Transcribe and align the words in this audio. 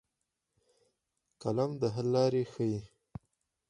فلم 1.39 1.71
د 1.81 1.83
حل 1.93 2.07
لارې 2.15 2.43
ښيي 2.51 2.79